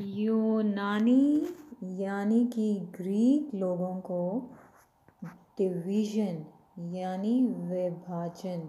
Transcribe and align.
यूनानी 0.00 1.22
यानी 2.00 2.44
कि 2.46 2.74
ग्रीक 2.96 3.54
लोगों 3.54 3.94
को 4.00 4.20
डिवीज़न 5.58 6.44
यानी 6.94 7.34
विभाजन, 7.70 8.60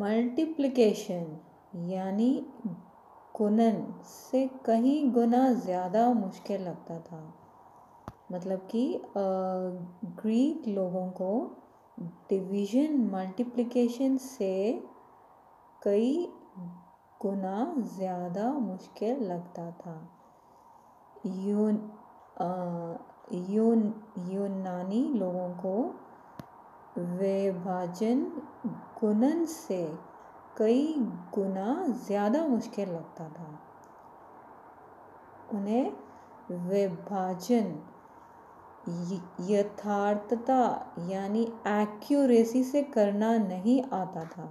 मल्टीप्लिकेशन 0.00 1.26
यानी 1.90 2.30
गुणन 3.34 3.82
से 4.04 4.46
कहीं 4.66 5.10
गुना 5.12 5.52
ज़्यादा 5.54 6.08
मुश्किल 6.14 6.62
लगता 6.62 6.98
था। 7.00 7.22
मतलब 8.32 8.66
कि 8.70 8.84
ग्रीक 9.06 10.68
लोगों 10.68 11.08
को 11.10 11.30
डिवीज़न, 12.30 12.96
मल्टीप्लिकेशन 13.12 14.16
से 14.16 14.54
कई 15.82 16.12
गुना 17.20 17.74
ज़्यादा 17.96 18.50
मुश्किल 18.52 19.22
लगता 19.22 19.70
था। 19.70 19.94
यून 21.26 21.80
यून, 23.48 23.80
यूनानी 24.28 25.02
लोगों 25.14 25.48
को 25.54 25.72
विभाजन 26.98 28.20
गुणन 29.00 29.44
से 29.44 29.82
कई 30.58 30.94
गुना 31.34 31.74
ज़्यादा 32.06 32.46
मुश्किल 32.46 32.88
लगता 32.88 33.28
था। 33.28 33.48
उन्हें 35.54 35.92
विभाजन 36.68 37.74
यथार्थता 39.50 40.62
यानी 41.08 41.42
एक्यूरेसी 41.68 42.64
से 42.64 42.82
करना 42.94 43.36
नहीं 43.38 43.82
आता 43.92 44.24
था। 44.26 44.48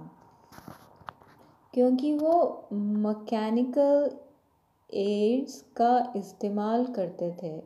क्योंकि 1.78 2.14
वो 2.14 2.68
मैकेनिकल 2.72 4.10
एड्स 4.94 5.62
का 5.76 6.12
इस्तेमाल 6.16 6.86
करते 6.86 7.36
थे, 7.42 7.62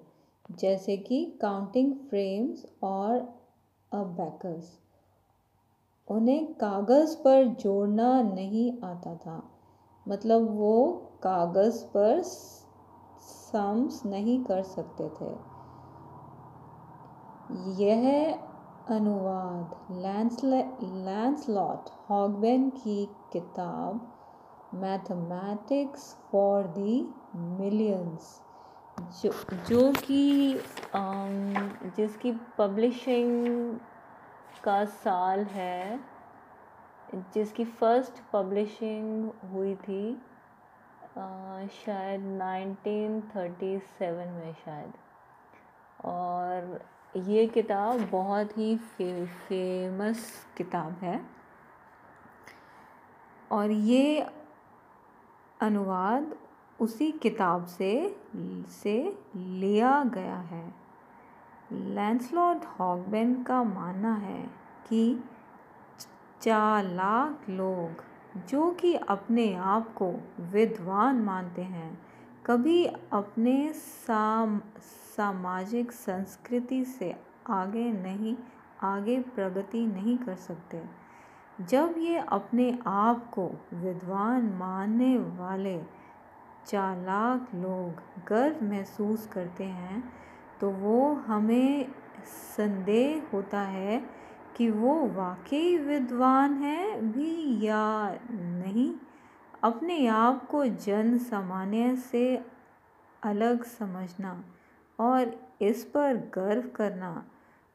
जैसे 0.51 0.97
कि 0.97 1.39
काउंटिंग 1.43 1.95
फ्रेम्स 1.95 2.67
और 2.83 3.19
अबैकस 3.93 4.79
उन्हें 6.09 6.55
कागज़ 6.55 7.17
पर 7.17 7.45
जोड़ना 7.45 8.23
नहीं 8.23 8.89
आता 8.89 9.15
था। 9.15 9.51
मतलब 10.09 10.57
वो 10.57 10.95
कागज़ 11.23 11.85
पर 11.85 12.23
सम्स 12.23 14.07
नहीं 14.07 14.45
कर 14.45 14.63
सकते 14.63 15.09
थे। 15.09 15.31
यह 17.85 18.35
अनुवाद 18.91 19.77
लैंसलॉट 21.07 22.11
हॉगबेन 22.11 22.71
की 22.71 23.09
किताब 23.33 24.13
मैथमेटिक्स 24.75 26.19
फॉर 26.31 26.67
दी 26.67 27.09
मिलियंस 27.37 28.41
जो 29.23 29.33
जो 29.69 29.93
कि 29.93 30.61
जिसकी 31.97 32.33
पब्लिशिंग 32.59 33.79
का 34.65 34.85
साल 34.85 35.45
है 35.45 36.01
जिसकी 37.15 37.65
फ़र्स्ट 37.65 38.13
पब्लिशिंग 38.33 39.31
हुई 39.53 39.75
थी 39.75 40.23
आ, 41.19 41.67
शायद 41.67 42.21
1937 42.21 44.27
में 44.27 44.55
शायद। 44.65 44.93
और 46.05 46.85
ये 47.17 47.47
किताब 47.47 48.01
बहुत 48.01 48.59
ही 48.59 48.77
फे, 48.77 49.27
फ़ेमस 49.27 50.47
किताब 50.57 50.93
है। 50.93 51.27
और 53.53 53.71
ये 53.71 54.27
अनुवाद 55.61 56.35
उसी 56.81 57.13
किताब 57.13 57.67
से 57.67 58.21
से 58.69 59.19
लिया 59.37 60.05
गया 60.05 60.37
है। 60.37 60.75
लैंसलॉट 61.73 62.65
हॉगबेन 62.65 63.43
का 63.43 63.63
मानना 63.63 64.15
है 64.15 64.43
कि 64.89 65.25
चालाक 66.41 67.51
लोग 67.51 68.05
जो 68.49 68.71
कि 68.71 68.95
अपने 68.95 69.55
आप 69.55 69.95
को 69.95 70.13
विद्वान 70.41 71.17
मानते 71.17 71.63
हैं 71.63 71.99
कभी 72.47 72.87
अपने 72.87 73.73
साम 73.73 74.61
सामाजिक 75.17 75.93
संस्कृति 75.93 76.85
से 76.85 77.15
आगे 77.51 77.93
नहीं, 77.93 78.37
आगे 78.83 79.19
प्रगति 79.35 79.87
नहीं 79.87 80.17
कर 80.19 80.35
सकते। 80.35 80.83
जब 81.61 81.95
ये 81.99 82.19
अपने 82.19 82.79
आप 82.87 83.29
को 83.31 83.47
विद्वान 83.75 84.47
मानने 84.59 85.17
वाले 85.19 85.81
चालाक 86.67 87.55
लोग 87.55 88.01
गर्व 88.29 88.65
महसूस 88.65 89.27
करते 89.27 89.65
हैं 89.65 90.03
तो 90.61 90.71
वो 90.71 91.13
हमें 91.27 91.93
संदेह 92.27 93.29
होता 93.33 93.61
है 93.61 93.99
कि 94.57 94.71
वो 94.71 94.95
वाकई 95.09 95.77
विद्वान 95.79 96.55
है 96.55 97.01
भी 97.03 97.67
या 97.67 98.19
नहीं। 98.31 98.93
अपने 99.63 100.07
आप 100.07 100.47
को 100.47 100.65
जन 100.67 101.17
सामान्य 101.19 101.97
से 101.97 102.25
अलग 103.23 103.65
समझना। 103.65 104.43
और 105.01 105.49
इस 105.61 105.85
पर 105.85 106.31
गर्व 106.35 106.69
करना 106.69 107.25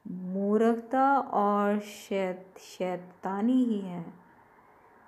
मूर्खता 0.07 1.19
और 1.19 1.79
शैत, 1.79 2.59
शैतानी 2.59 3.63
ही 3.63 3.79
है। 3.79 4.13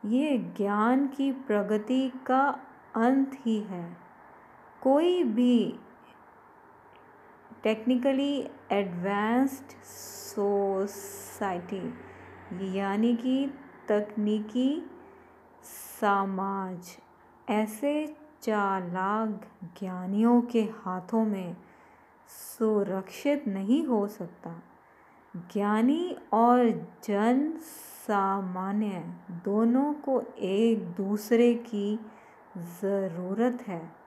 ये 0.06 0.38
ज्ञान 0.38 1.08
की 1.08 1.32
प्रगति 1.32 2.12
का 2.26 2.60
अंत 2.96 3.32
ही 3.40 3.60
है। 3.60 3.98
कोई 4.82 5.24
भी 5.24 5.80
टेक्निकली 7.64 8.50
एडवांस्ड 8.72 9.86
सोसाइटी 9.86 11.94
यानी 12.78 13.16
कि 13.16 13.54
तकनीकी 13.90 14.92
समाज, 16.00 16.98
ऐसे 17.50 18.16
चालाक 18.42 19.42
ज्ञानियों 19.80 20.42
के 20.42 20.62
हाथों 20.62 21.26
में 21.26 21.58
सुरक्षित 22.30 23.48
नहीं 23.48 23.86
हो 23.86 24.08
सकता। 24.08 24.64
ज्ञानी 25.36 26.16
और 26.34 26.70
जन 27.04 27.54
सामान्य 28.08 29.04
दोनों 29.46 29.94
को 29.94 30.22
एक 30.40 30.80
दूसरे 30.80 31.54
की 31.54 32.00
ज़रूरत 32.58 33.64
है। 33.68 33.99